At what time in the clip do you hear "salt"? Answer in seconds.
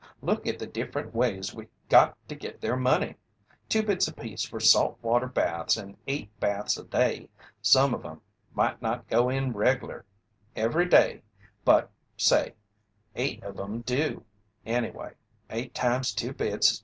4.59-4.97